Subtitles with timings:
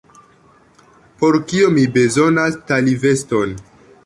[1.19, 3.59] Por kio mi bezonas taliveston?